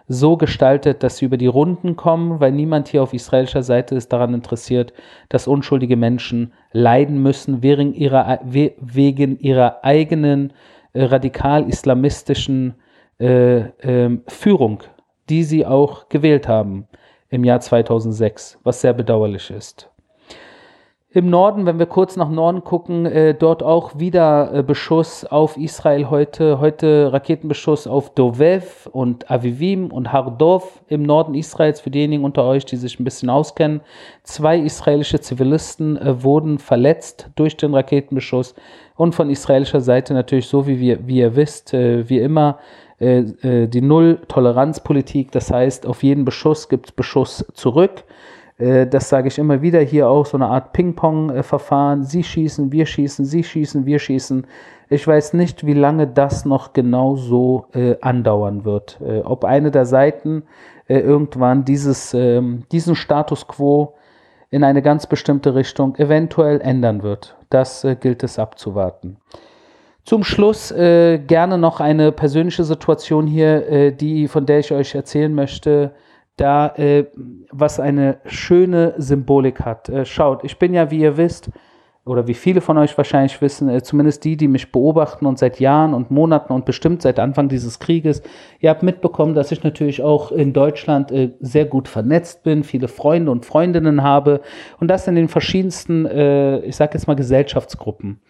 so 0.06 0.36
gestaltet, 0.36 1.02
dass 1.02 1.16
sie 1.16 1.24
über 1.24 1.36
die 1.36 1.46
Runden 1.46 1.96
kommen, 1.96 2.40
weil 2.40 2.52
niemand 2.52 2.88
hier 2.88 3.02
auf 3.02 3.14
israelischer 3.14 3.62
Seite 3.62 3.94
ist 3.94 4.12
daran 4.12 4.34
interessiert, 4.34 4.92
dass 5.28 5.48
unschuldige 5.48 5.96
Menschen 5.96 6.52
leiden 6.72 7.22
müssen 7.22 7.62
wegen 7.62 7.94
ihrer, 7.94 8.40
wegen 8.42 9.38
ihrer 9.38 9.82
eigenen 9.82 10.52
äh, 10.92 11.04
radikal-islamistischen 11.04 12.74
äh, 13.18 13.58
äh, 13.58 14.18
Führung, 14.28 14.82
die 15.30 15.44
sie 15.44 15.64
auch 15.64 16.08
gewählt 16.08 16.48
haben 16.48 16.86
im 17.30 17.44
Jahr 17.44 17.60
2006, 17.60 18.60
was 18.62 18.80
sehr 18.82 18.92
bedauerlich 18.92 19.50
ist. 19.50 19.90
Im 21.16 21.30
Norden, 21.30 21.64
wenn 21.64 21.78
wir 21.78 21.86
kurz 21.86 22.16
nach 22.16 22.28
Norden 22.28 22.64
gucken, 22.64 23.06
äh, 23.06 23.34
dort 23.34 23.62
auch 23.62 24.00
wieder 24.00 24.52
äh, 24.52 24.62
Beschuss 24.64 25.24
auf 25.24 25.56
Israel 25.56 26.10
heute. 26.10 26.58
Heute 26.58 27.12
Raketenbeschuss 27.12 27.86
auf 27.86 28.10
Dovev 28.14 28.88
und 28.90 29.30
Avivim 29.30 29.92
und 29.92 30.12
Hardov 30.12 30.82
im 30.88 31.04
Norden 31.04 31.36
Israels. 31.36 31.80
Für 31.80 31.90
diejenigen 31.90 32.24
unter 32.24 32.42
euch, 32.42 32.64
die 32.64 32.74
sich 32.74 32.98
ein 32.98 33.04
bisschen 33.04 33.30
auskennen. 33.30 33.80
Zwei 34.24 34.58
israelische 34.58 35.20
Zivilisten 35.20 35.96
äh, 35.98 36.24
wurden 36.24 36.58
verletzt 36.58 37.30
durch 37.36 37.56
den 37.56 37.74
Raketenbeschuss. 37.74 38.56
Und 38.96 39.14
von 39.14 39.30
israelischer 39.30 39.82
Seite 39.82 40.14
natürlich 40.14 40.48
so, 40.48 40.66
wie, 40.66 40.80
wir, 40.80 41.06
wie 41.06 41.18
ihr 41.18 41.36
wisst, 41.36 41.74
äh, 41.74 42.08
wie 42.08 42.18
immer, 42.18 42.58
äh, 42.98 43.18
äh, 43.18 43.68
die 43.68 43.82
Null-Toleranz-Politik. 43.82 45.30
Das 45.30 45.52
heißt, 45.52 45.86
auf 45.86 46.02
jeden 46.02 46.24
Beschuss 46.24 46.68
gibt 46.68 46.86
es 46.86 46.92
Beschuss 46.92 47.44
zurück. 47.54 48.02
Äh, 48.58 48.86
das 48.86 49.08
sage 49.08 49.28
ich 49.28 49.38
immer 49.38 49.62
wieder 49.62 49.80
hier 49.80 50.08
auch, 50.08 50.26
so 50.26 50.36
eine 50.36 50.46
Art 50.46 50.72
Ping-Pong-Verfahren. 50.72 52.04
Sie 52.04 52.22
schießen, 52.22 52.72
wir 52.72 52.86
schießen, 52.86 53.24
sie 53.24 53.44
schießen, 53.44 53.86
wir 53.86 53.98
schießen. 53.98 54.46
Ich 54.90 55.06
weiß 55.06 55.32
nicht, 55.34 55.66
wie 55.66 55.72
lange 55.72 56.06
das 56.06 56.44
noch 56.44 56.72
genau 56.72 57.16
so 57.16 57.66
äh, 57.72 57.96
andauern 58.00 58.64
wird. 58.64 59.00
Äh, 59.00 59.20
ob 59.20 59.44
eine 59.44 59.70
der 59.70 59.86
Seiten 59.86 60.44
äh, 60.86 60.98
irgendwann 60.98 61.64
dieses, 61.64 62.14
ähm, 62.14 62.64
diesen 62.70 62.94
Status 62.94 63.46
quo 63.48 63.94
in 64.50 64.62
eine 64.62 64.82
ganz 64.82 65.06
bestimmte 65.06 65.54
Richtung 65.54 65.96
eventuell 65.96 66.60
ändern 66.60 67.02
wird. 67.02 67.36
Das 67.50 67.82
äh, 67.82 67.96
gilt 67.96 68.22
es 68.22 68.38
abzuwarten. 68.38 69.16
Zum 70.04 70.22
Schluss 70.22 70.70
äh, 70.70 71.18
gerne 71.18 71.56
noch 71.56 71.80
eine 71.80 72.12
persönliche 72.12 72.62
Situation 72.62 73.26
hier, 73.26 73.90
die, 73.92 74.28
von 74.28 74.44
der 74.44 74.58
ich 74.58 74.70
euch 74.70 74.94
erzählen 74.94 75.34
möchte 75.34 75.92
da 76.36 76.74
äh, 76.76 77.06
was 77.50 77.80
eine 77.80 78.18
schöne 78.26 78.94
Symbolik 78.98 79.60
hat. 79.60 79.88
Äh, 79.88 80.04
schaut, 80.04 80.44
ich 80.44 80.58
bin 80.58 80.74
ja, 80.74 80.90
wie 80.90 81.00
ihr 81.00 81.16
wisst, 81.16 81.50
oder 82.06 82.26
wie 82.26 82.34
viele 82.34 82.60
von 82.60 82.76
euch 82.76 82.96
wahrscheinlich 82.98 83.40
wissen, 83.40 83.68
äh, 83.68 83.82
zumindest 83.82 84.24
die, 84.24 84.36
die 84.36 84.48
mich 84.48 84.72
beobachten 84.72 85.26
und 85.26 85.38
seit 85.38 85.58
Jahren 85.58 85.94
und 85.94 86.10
Monaten 86.10 86.52
und 86.52 86.66
bestimmt 86.66 87.00
seit 87.02 87.18
Anfang 87.18 87.48
dieses 87.48 87.78
Krieges, 87.78 88.22
ihr 88.60 88.70
habt 88.70 88.82
mitbekommen, 88.82 89.34
dass 89.34 89.52
ich 89.52 89.62
natürlich 89.62 90.02
auch 90.02 90.30
in 90.30 90.52
Deutschland 90.52 91.10
äh, 91.10 91.32
sehr 91.40 91.64
gut 91.64 91.88
vernetzt 91.88 92.42
bin, 92.42 92.62
viele 92.62 92.88
Freunde 92.88 93.30
und 93.30 93.46
Freundinnen 93.46 94.02
habe 94.02 94.42
und 94.80 94.88
das 94.88 95.08
in 95.08 95.14
den 95.14 95.28
verschiedensten, 95.28 96.04
äh, 96.04 96.58
ich 96.60 96.76
sage 96.76 96.94
jetzt 96.94 97.06
mal, 97.06 97.16
Gesellschaftsgruppen. 97.16 98.20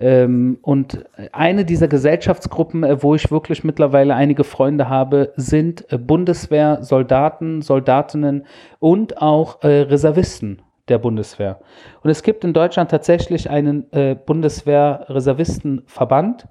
Ähm, 0.00 0.58
und 0.62 1.04
eine 1.32 1.64
dieser 1.64 1.86
Gesellschaftsgruppen, 1.88 2.82
äh, 2.82 3.02
wo 3.02 3.14
ich 3.14 3.30
wirklich 3.30 3.64
mittlerweile 3.64 4.14
einige 4.14 4.44
Freunde 4.44 4.88
habe, 4.88 5.32
sind 5.36 5.90
äh, 5.92 5.98
Bundeswehr, 5.98 6.78
Soldaten, 6.82 7.60
Soldatinnen 7.62 8.46
und 8.80 9.20
auch 9.22 9.62
äh, 9.62 9.82
Reservisten 9.82 10.62
der 10.88 10.98
Bundeswehr. 10.98 11.60
Und 12.02 12.10
es 12.10 12.22
gibt 12.22 12.44
in 12.44 12.52
Deutschland 12.52 12.90
tatsächlich 12.90 13.48
einen 13.48 13.86
Bundeswehr-Reservistenverband. 14.26 16.46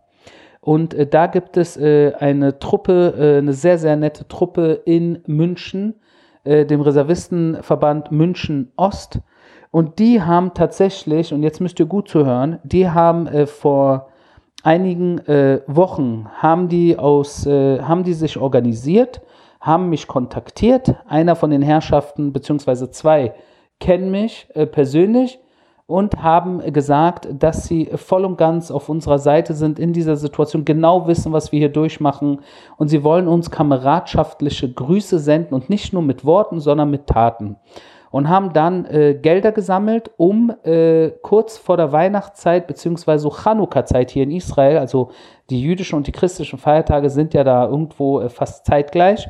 Und 0.60 1.14
da 1.14 1.28
gibt 1.28 1.56
es 1.56 1.78
eine 1.78 2.58
Truppe, 2.58 3.38
eine 3.44 3.54
sehr, 3.54 3.78
sehr 3.78 3.96
nette 3.96 4.28
Truppe 4.28 4.82
in 4.86 5.22
München, 5.28 5.94
dem 6.46 6.82
Reservistenverband 6.82 8.12
München 8.12 8.72
Ost. 8.76 9.20
Und 9.74 9.98
die 9.98 10.22
haben 10.22 10.53
tatsächlich, 10.53 11.34
und 11.34 11.42
jetzt 11.42 11.60
müsst 11.60 11.80
ihr 11.80 11.88
gut 11.88 12.08
zuhören, 12.08 12.60
die 12.63 12.92
haben 12.92 13.25
äh, 13.25 13.48
vor 13.48 14.10
einigen 14.62 15.18
äh, 15.27 15.62
Wochen, 15.65 16.27
haben 16.38 16.70
die, 16.70 17.00
aus, 17.00 17.48
äh, 17.48 17.82
haben 17.82 18.03
die 18.03 18.13
sich 18.13 18.38
organisiert, 18.38 19.22
haben 19.60 19.89
mich 19.89 20.06
kontaktiert. 20.08 20.94
Einer 21.08 21.36
von 21.36 21.50
den 21.50 21.63
Herrschaften, 21.63 22.32
beziehungsweise 22.32 22.92
zwei, 22.92 23.34
kennen 23.80 24.12
mich 24.12 24.48
äh, 24.53 24.68
persönlich 24.68 25.39
und 25.88 26.22
haben 26.22 26.60
gesagt, 26.72 27.27
dass 27.32 27.65
sie 27.65 27.89
voll 27.96 28.25
und 28.25 28.38
ganz 28.38 28.70
auf 28.70 28.89
unserer 28.89 29.18
Seite 29.18 29.56
sind 29.56 29.80
in 29.80 29.92
dieser 29.92 30.18
Situation, 30.18 30.65
genau 30.65 31.08
wissen, 31.08 31.34
was 31.34 31.51
wir 31.51 31.58
hier 31.58 31.70
durchmachen. 31.70 32.42
Und 32.77 32.89
sie 32.89 33.03
wollen 33.03 33.27
uns 33.27 33.50
kameradschaftliche 33.50 34.72
Grüße 34.72 35.18
senden 35.18 35.56
und 35.56 35.72
nicht 35.72 35.94
nur 35.94 36.03
mit 36.03 36.25
Worten, 36.25 36.60
sondern 36.60 36.92
mit 36.92 37.08
Taten 37.08 37.58
und 38.13 38.29
haben 38.29 38.53
dann 38.53 38.86
äh, 38.86 39.15
Gelder 39.15 39.51
gesammelt, 39.51 40.12
um 40.17 40.53
äh, 40.63 41.10
kurz 41.24 41.58
vor 41.58 41.77
der 41.77 41.91
Weihnachtszeit 41.91 42.67
bzw. 42.67 43.32
Chanukka-Zeit 43.32 44.12
hier 44.12 44.22
in 44.22 44.29
Israel, 44.29 44.77
also 44.77 45.10
die 45.50 45.60
jüdischen 45.60 45.96
und 45.96 46.05
die 46.05 46.12
christlichen 46.12 46.60
Feiertage 46.60 47.10
sind 47.10 47.34
ja 47.34 47.43
da 47.43 47.67
irgendwo 47.67 48.22
äh, 48.22 48.29
fast 48.29 48.67
zeitgleich, 48.67 49.29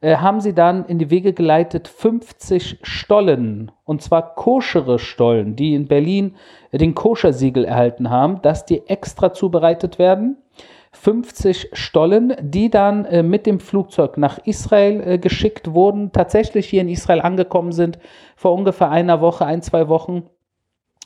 äh, 0.00 0.16
haben 0.16 0.40
sie 0.40 0.52
dann 0.52 0.84
in 0.86 0.98
die 0.98 1.10
Wege 1.10 1.32
geleitet 1.32 1.86
50 1.86 2.80
Stollen, 2.82 3.70
und 3.84 4.02
zwar 4.02 4.34
koschere 4.34 4.98
Stollen, 4.98 5.54
die 5.54 5.76
in 5.76 5.86
Berlin 5.86 6.34
den 6.72 6.96
Koschersiegel 6.96 7.64
erhalten 7.64 8.10
haben, 8.10 8.42
dass 8.42 8.66
die 8.66 8.84
extra 8.88 9.32
zubereitet 9.32 10.00
werden 10.00 10.38
50 10.92 11.70
Stollen, 11.72 12.34
die 12.40 12.70
dann 12.70 13.04
äh, 13.04 13.22
mit 13.22 13.46
dem 13.46 13.60
Flugzeug 13.60 14.16
nach 14.16 14.38
Israel 14.44 15.02
äh, 15.04 15.18
geschickt 15.18 15.72
wurden, 15.72 16.12
tatsächlich 16.12 16.68
hier 16.68 16.80
in 16.80 16.88
Israel 16.88 17.20
angekommen 17.20 17.72
sind 17.72 17.98
vor 18.36 18.54
ungefähr 18.54 18.90
einer 18.90 19.20
Woche, 19.20 19.46
ein, 19.46 19.62
zwei 19.62 19.88
Wochen. 19.88 20.24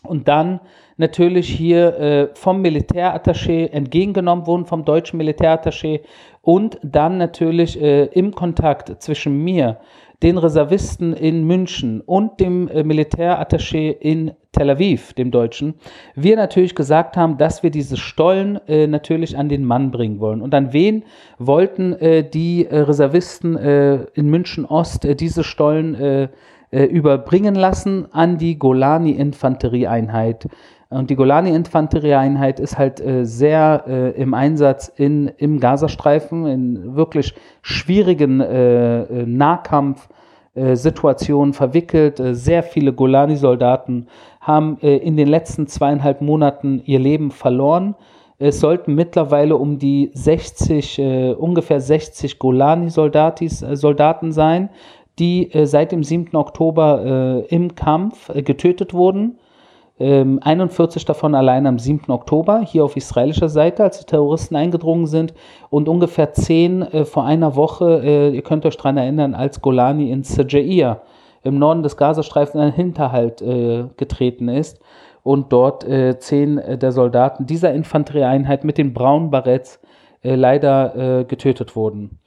Und 0.05 0.27
dann 0.27 0.61
natürlich 0.97 1.49
hier 1.49 1.99
äh, 1.99 2.29
vom 2.35 2.61
Militärattaché 2.61 3.71
entgegengenommen 3.71 4.47
wurden, 4.47 4.67
vom 4.67 4.85
deutschen 4.85 5.21
Militärattaché. 5.21 6.01
Und 6.41 6.79
dann 6.83 7.19
natürlich 7.19 7.81
äh, 7.81 8.07
im 8.07 8.35
Kontakt 8.35 9.01
zwischen 9.03 9.45
mir, 9.45 9.79
den 10.23 10.39
Reservisten 10.39 11.13
in 11.13 11.45
München 11.45 12.01
und 12.01 12.39
dem 12.41 12.69
äh, 12.69 12.85
Militärattaché 12.85 13.91
in 13.91 14.33
Tel 14.53 14.71
Aviv, 14.71 15.15
dem 15.15 15.31
Deutschen, 15.31 15.75
wir 16.15 16.37
natürlich 16.37 16.75
gesagt 16.75 17.17
haben, 17.17 17.39
dass 17.39 17.63
wir 17.63 17.71
diese 17.71 17.97
Stollen 17.97 18.61
äh, 18.69 18.87
natürlich 18.87 19.37
an 19.37 19.49
den 19.49 19.65
Mann 19.65 19.91
bringen 19.91 20.21
wollen. 20.21 20.43
Und 20.43 20.55
an 20.55 20.73
wen 20.73 21.05
wollten 21.39 21.95
äh, 21.95 22.23
die 22.29 22.67
äh, 22.67 22.79
Reservisten 22.81 23.57
äh, 23.57 24.05
in 24.15 24.29
München 24.29 24.65
Ost 24.65 25.05
äh, 25.05 25.17
diese 25.17 25.45
Stollen 25.45 26.29
überbringen 26.71 27.55
lassen? 27.55 28.07
An 28.13 28.39
die 28.39 28.59
Golani-Infanterieeinheit. 28.59 30.49
Und 30.93 31.11
die 31.11 31.17
Golani-Infanterieeinheit 31.17 32.61
ist 32.61 32.79
halt 32.79 33.01
äh, 33.01 33.25
sehr 33.25 33.85
äh, 33.87 34.11
im 34.11 34.35
Einsatz 34.35 34.89
in, 34.89 35.29
im 35.39 35.59
Gazastreifen, 35.59 36.47
in 36.47 36.97
wirklich 36.97 37.35
schwierigen 37.63 38.41
äh, 38.41 39.25
äh, 40.55 40.77
Situationen 40.77 41.55
verwickelt. 41.55 42.21
Äh, 42.21 42.35
sehr 42.35 42.63
viele 42.63 42.93
Golani-Soldaten 42.93 44.09
haben 44.41 44.77
äh, 44.83 44.99
in 44.99 45.17
den 45.17 45.29
letzten 45.29 45.67
zweieinhalb 45.67 46.21
Monaten 46.21 46.83
ihr 46.85 46.99
Leben 46.99 47.31
verloren. 47.31 47.95
Es 48.39 48.61
sollten 48.61 48.95
mittlerweile 48.95 49.57
um 49.57 49.79
die 49.79 50.11
60, 50.15 51.01
ungefähr 51.39 51.81
60 51.81 52.41
Golani-Soldaten 52.41 54.33
sein, 54.33 54.69
die 55.21 55.49
seit 55.63 55.93
dem 55.93 56.03
7. 56.03 56.35
Oktober 56.35 57.45
im 57.49 57.77
Kampf 57.77 58.33
getötet 58.35 58.95
wurden. 58.95 59.39
41 60.03 61.03
ähm, 61.03 61.07
davon 61.07 61.35
allein 61.35 61.67
am 61.67 61.79
7. 61.79 62.11
Oktober 62.11 62.61
hier 62.61 62.85
auf 62.85 62.97
israelischer 62.97 63.49
Seite, 63.49 63.85
als 63.85 64.01
die 64.01 64.07
Terroristen 64.07 64.57
eingedrungen 64.57 65.07
sind 65.07 65.33
und 65.71 65.89
ungefähr 65.89 66.33
10 66.33 66.83
äh, 66.83 67.05
vor 67.05 67.25
einer 67.25 67.57
Woche, 67.57 68.03
äh, 68.03 68.31
ihr 68.31 68.43
könnt 68.43 68.67
euch 68.67 68.77
daran 68.77 68.97
erinnern, 68.97 69.35
als 69.35 69.61
Golani 69.61 70.11
in 70.11 70.23
Sajair 70.25 71.03
im 71.45 71.59
Norden 71.59 71.83
des 71.83 71.97
Gazastreifens 71.97 72.55
in 72.55 72.61
einen 72.61 72.73
Hinterhalt 72.73 73.43
äh, 73.43 73.85
getreten 73.97 74.49
ist. 74.49 74.81
und 75.23 75.53
dort 75.53 75.85
äh, 75.85 76.19
zehn 76.19 76.61
der 76.81 76.91
Soldaten 76.91 77.47
dieser 77.47 77.73
Infanterieeinheit 77.73 78.65
mit 78.65 78.77
den 78.77 78.93
braunen 78.93 79.31
Baretts 79.31 79.81
äh, 80.23 80.35
leider 80.35 81.21
äh, 81.21 81.25
getötet 81.25 81.77
wurden. 81.77 82.19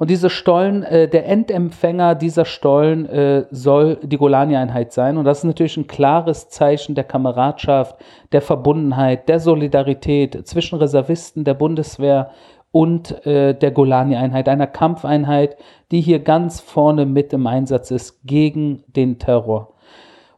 Und 0.00 0.08
diese 0.08 0.30
Stollen, 0.30 0.82
äh, 0.82 1.08
der 1.08 1.26
Endempfänger 1.26 2.14
dieser 2.14 2.46
Stollen 2.46 3.04
äh, 3.04 3.44
soll 3.50 3.98
die 4.02 4.16
Golani-Einheit 4.16 4.94
sein. 4.94 5.18
Und 5.18 5.26
das 5.26 5.40
ist 5.40 5.44
natürlich 5.44 5.76
ein 5.76 5.88
klares 5.88 6.48
Zeichen 6.48 6.94
der 6.94 7.04
Kameradschaft, 7.04 7.96
der 8.32 8.40
Verbundenheit, 8.40 9.28
der 9.28 9.40
Solidarität 9.40 10.48
zwischen 10.48 10.78
Reservisten 10.78 11.44
der 11.44 11.52
Bundeswehr 11.52 12.30
und 12.72 13.26
äh, 13.26 13.52
der 13.52 13.72
Golani-Einheit, 13.72 14.48
einer 14.48 14.66
Kampfeinheit, 14.66 15.58
die 15.90 16.00
hier 16.00 16.20
ganz 16.20 16.60
vorne 16.60 17.04
mit 17.04 17.34
im 17.34 17.46
Einsatz 17.46 17.90
ist 17.90 18.22
gegen 18.24 18.82
den 18.86 19.18
Terror. 19.18 19.74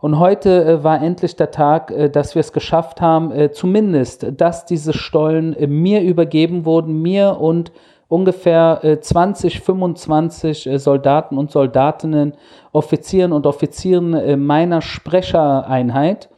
Und 0.01 0.19
heute 0.19 0.65
äh, 0.65 0.83
war 0.83 1.01
endlich 1.01 1.37
der 1.37 1.53
Tag, 1.53 1.93
äh, 1.93 2.11
dass 2.11 2.35
wir 2.35 2.41
es 2.41 2.53
geschafft 2.53 3.01
haben, 3.01 3.31
äh, 3.31 3.53
zumindest, 3.53 4.27
dass 4.37 4.67
diese 4.67 4.93
Stollen 4.93 5.55
äh, 5.55 5.69
mir 5.69 6.03
übergeben 6.03 6.65
wurden, 6.65 7.01
mir 7.01 7.41
und 7.41 7.71
ungefähr 8.13 8.99
20, 9.01 9.57
äh, 9.57 9.61
25 9.61 10.67
äh, 10.67 10.79
Soldaten 10.79 11.39
und 11.39 11.51
Soldatinnen, 11.51 12.35
Offizieren 12.73 13.33
und 13.33 13.47
Offizieren 13.47 14.13
äh, 14.13 14.37
meiner 14.37 14.83
Sprechereinheit 14.83 16.29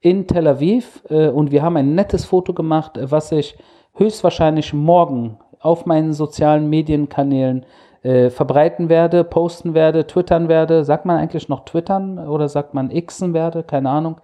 in 0.00 0.26
Tel 0.26 0.48
Aviv. 0.48 1.02
Und 1.08 1.50
wir 1.50 1.62
haben 1.62 1.76
ein 1.76 1.94
nettes 1.94 2.24
Foto 2.24 2.54
gemacht, 2.54 2.98
was 2.98 3.32
ich 3.32 3.58
höchstwahrscheinlich 3.96 4.72
morgen 4.72 5.36
auf 5.60 5.84
meinen 5.84 6.14
sozialen 6.14 6.70
Medienkanälen 6.70 7.66
verbreiten 8.02 8.88
werde, 8.88 9.24
posten 9.24 9.74
werde, 9.74 10.06
twittern 10.06 10.48
werde. 10.48 10.84
Sagt 10.84 11.04
man 11.04 11.18
eigentlich 11.18 11.50
noch 11.50 11.66
twittern 11.66 12.18
oder 12.18 12.48
sagt 12.48 12.72
man 12.72 12.88
xen 12.88 13.34
werde? 13.34 13.62
Keine 13.62 13.90
Ahnung. 13.90 14.22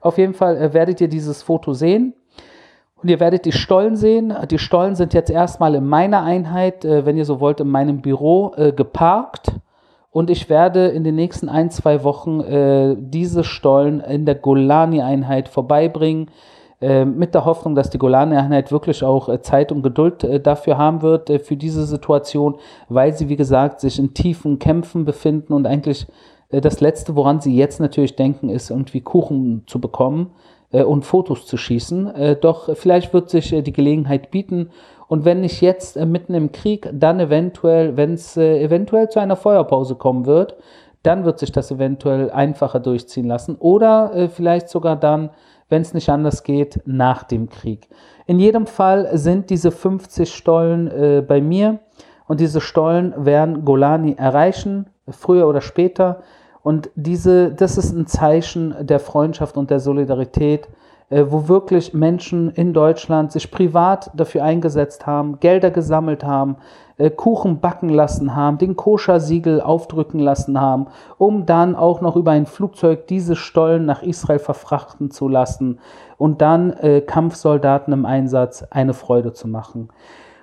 Auf 0.00 0.16
jeden 0.16 0.32
Fall 0.32 0.72
werdet 0.72 1.02
ihr 1.02 1.08
dieses 1.08 1.42
Foto 1.42 1.74
sehen. 1.74 2.14
Und 3.00 3.08
ihr 3.08 3.20
werdet 3.20 3.44
die 3.44 3.52
Stollen 3.52 3.96
sehen. 3.96 4.34
Die 4.50 4.58
Stollen 4.58 4.96
sind 4.96 5.14
jetzt 5.14 5.30
erstmal 5.30 5.74
in 5.74 5.86
meiner 5.86 6.22
Einheit, 6.22 6.84
äh, 6.84 7.06
wenn 7.06 7.16
ihr 7.16 7.24
so 7.24 7.40
wollt, 7.40 7.60
in 7.60 7.68
meinem 7.68 8.00
Büro 8.00 8.52
äh, 8.56 8.72
geparkt. 8.72 9.52
Und 10.10 10.30
ich 10.30 10.48
werde 10.48 10.88
in 10.88 11.04
den 11.04 11.14
nächsten 11.14 11.48
ein, 11.48 11.70
zwei 11.70 12.02
Wochen 12.02 12.40
äh, 12.40 12.96
diese 12.98 13.44
Stollen 13.44 14.00
in 14.00 14.26
der 14.26 14.34
Golani-Einheit 14.34 15.48
vorbeibringen, 15.48 16.30
mit 16.80 17.34
der 17.34 17.44
Hoffnung, 17.44 17.74
dass 17.74 17.90
die 17.90 17.98
Golani-Einheit 17.98 18.70
wirklich 18.70 19.02
auch 19.02 19.36
Zeit 19.40 19.72
und 19.72 19.82
Geduld 19.82 20.24
dafür 20.46 20.78
haben 20.78 21.02
wird, 21.02 21.28
für 21.42 21.56
diese 21.56 21.84
Situation, 21.84 22.54
weil 22.88 23.12
sie, 23.14 23.28
wie 23.28 23.34
gesagt, 23.34 23.80
sich 23.80 23.98
in 23.98 24.14
tiefen 24.14 24.60
Kämpfen 24.60 25.04
befinden 25.04 25.54
und 25.54 25.66
eigentlich 25.66 26.06
das 26.50 26.80
Letzte, 26.80 27.16
woran 27.16 27.40
sie 27.40 27.56
jetzt 27.56 27.80
natürlich 27.80 28.14
denken, 28.14 28.48
ist 28.48 28.70
irgendwie 28.70 29.00
Kuchen 29.00 29.64
zu 29.66 29.80
bekommen 29.80 30.30
und 30.70 31.04
Fotos 31.04 31.46
zu 31.46 31.56
schießen. 31.56 32.14
Äh, 32.14 32.36
doch 32.36 32.74
vielleicht 32.76 33.12
wird 33.12 33.30
sich 33.30 33.52
äh, 33.52 33.62
die 33.62 33.72
Gelegenheit 33.72 34.30
bieten 34.30 34.70
und 35.08 35.24
wenn 35.24 35.40
nicht 35.40 35.60
jetzt 35.62 35.96
äh, 35.96 36.06
mitten 36.06 36.34
im 36.34 36.52
Krieg, 36.52 36.88
dann 36.92 37.18
eventuell, 37.18 37.96
wenn 37.96 38.12
es 38.12 38.36
äh, 38.36 38.62
eventuell 38.62 39.08
zu 39.08 39.18
einer 39.18 39.36
Feuerpause 39.36 39.96
kommen 39.96 40.26
wird, 40.26 40.56
dann 41.02 41.24
wird 41.24 41.38
sich 41.38 41.50
das 41.50 41.70
eventuell 41.70 42.30
einfacher 42.30 42.80
durchziehen 42.80 43.26
lassen 43.26 43.56
oder 43.58 44.14
äh, 44.14 44.28
vielleicht 44.28 44.68
sogar 44.68 44.96
dann, 44.96 45.30
wenn 45.70 45.82
es 45.82 45.94
nicht 45.94 46.10
anders 46.10 46.44
geht, 46.44 46.80
nach 46.84 47.22
dem 47.24 47.48
Krieg. 47.48 47.88
In 48.26 48.38
jedem 48.38 48.66
Fall 48.66 49.16
sind 49.16 49.48
diese 49.48 49.70
50 49.70 50.34
Stollen 50.34 51.26
bei 51.26 51.42
mir 51.42 51.80
und 52.26 52.40
diese 52.40 52.60
Stollen 52.62 53.14
werden 53.16 53.66
Golani 53.66 54.14
erreichen, 54.18 54.86
früher 55.08 55.46
oder 55.46 55.60
später. 55.60 56.22
Und 56.68 56.90
diese, 56.96 57.50
das 57.50 57.78
ist 57.78 57.96
ein 57.96 58.06
Zeichen 58.06 58.74
der 58.78 59.00
Freundschaft 59.00 59.56
und 59.56 59.70
der 59.70 59.80
Solidarität, 59.80 60.68
äh, 61.08 61.24
wo 61.26 61.48
wirklich 61.48 61.94
Menschen 61.94 62.50
in 62.50 62.74
Deutschland 62.74 63.32
sich 63.32 63.50
privat 63.50 64.10
dafür 64.12 64.44
eingesetzt 64.44 65.06
haben, 65.06 65.40
Gelder 65.40 65.70
gesammelt 65.70 66.24
haben, 66.24 66.56
äh, 66.98 67.08
Kuchen 67.08 67.60
backen 67.60 67.88
lassen 67.88 68.36
haben, 68.36 68.58
den 68.58 68.76
Koscher-Siegel 68.76 69.62
aufdrücken 69.62 70.20
lassen 70.20 70.60
haben, 70.60 70.88
um 71.16 71.46
dann 71.46 71.74
auch 71.74 72.02
noch 72.02 72.16
über 72.16 72.32
ein 72.32 72.44
Flugzeug 72.44 73.06
diese 73.06 73.34
Stollen 73.34 73.86
nach 73.86 74.02
Israel 74.02 74.38
verfrachten 74.38 75.10
zu 75.10 75.26
lassen 75.26 75.78
und 76.18 76.42
dann 76.42 76.74
äh, 76.74 77.00
Kampfsoldaten 77.00 77.94
im 77.94 78.04
Einsatz 78.04 78.62
eine 78.68 78.92
Freude 78.92 79.32
zu 79.32 79.48
machen. 79.48 79.88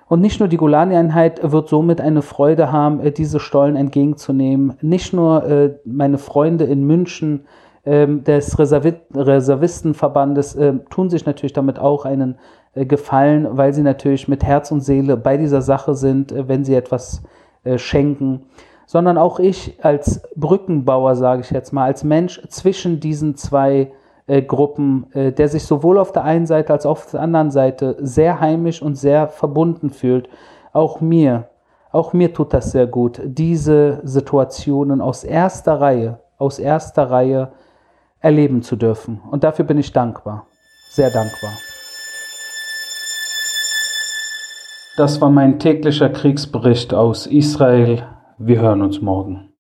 Und 0.08 0.22
nicht 0.22 0.40
nur 0.40 0.48
die 0.48 0.58
Golani-Einheit 0.58 1.52
wird 1.52 1.68
somit 1.68 2.00
eine 2.00 2.22
Freude 2.22 2.72
haben, 2.72 3.00
äh, 3.00 3.12
diese 3.12 3.40
Stollen 3.40 3.76
entgegenzunehmen. 3.76 4.78
Nicht 4.82 5.14
nur 5.14 5.44
äh, 5.46 5.76
meine 5.84 6.20
Freunde 6.20 6.66
in 6.66 6.86
München 6.86 7.46
ähm, 7.86 8.24
des 8.24 8.60
Reservistenverbandes 8.60 10.56
äh, 10.56 10.74
tun 10.90 11.10
sich 11.10 11.26
natürlich 11.26 11.54
damit 11.54 11.80
auch 11.80 12.06
einen 12.06 12.38
Gefallen, 12.76 13.48
weil 13.52 13.74
sie 13.74 13.84
natürlich 13.84 14.28
mit 14.28 14.44
Herz 14.44 14.70
und 14.70 14.82
Seele 14.82 15.16
bei 15.16 15.38
dieser 15.38 15.62
Sache 15.62 15.94
sind, 15.96 16.36
wenn 16.36 16.66
sie 16.66 16.76
etwas 16.76 17.24
schenken, 17.78 18.48
sondern 18.86 19.18
auch 19.18 19.40
ich 19.40 19.78
als 19.82 20.22
Brückenbauer, 20.36 21.16
sage 21.16 21.40
ich 21.40 21.52
jetzt 21.52 21.72
mal, 21.72 21.86
als 21.86 22.04
Mensch 22.04 22.42
zwischen 22.50 23.00
diesen 23.00 23.38
zwei 23.38 23.94
äh, 24.28 24.42
Gruppen, 24.42 25.08
äh, 25.14 25.32
der 25.32 25.48
sich 25.50 25.64
sowohl 25.64 26.00
auf 26.00 26.12
der 26.12 26.24
einen 26.24 26.46
Seite 26.46 26.74
als 26.74 26.86
auch 26.86 26.92
auf 26.92 27.12
der 27.12 27.22
anderen 27.22 27.52
Seite 27.52 27.96
sehr 28.00 28.40
heimisch 28.40 28.82
und 28.82 28.96
sehr 28.96 29.28
verbunden 29.28 29.90
fühlt. 29.90 30.30
Auch 30.74 31.02
mir, 31.02 31.50
auch 31.92 32.14
mir 32.14 32.34
tut 32.34 32.54
das 32.54 32.72
sehr 32.72 32.88
gut, 32.88 33.22
diese 33.24 34.02
Situationen 34.04 35.02
aus 35.02 35.24
erster 35.24 35.80
Reihe, 35.80 36.20
aus 36.38 36.60
erster 36.60 37.10
Reihe 37.10 37.52
erleben 38.20 38.64
zu 38.64 38.76
dürfen. 38.76 39.22
Und 39.30 39.44
dafür 39.44 39.66
bin 39.66 39.78
ich 39.78 39.94
dankbar, 39.94 40.48
sehr 40.90 41.12
dankbar. 41.12 41.52
Das 44.98 45.20
war 45.20 45.30
mein 45.30 45.60
täglicher 45.60 46.10
Kriegsbericht 46.10 46.94
aus 46.94 47.28
Israel. 47.28 48.04
Wir 48.38 48.62
hören 48.62 48.82
uns 48.82 49.02
morgen. 49.02 49.50